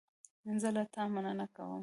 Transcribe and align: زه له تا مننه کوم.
زه 0.61 0.69
له 0.75 0.83
تا 0.93 1.03
مننه 1.13 1.45
کوم. 1.55 1.79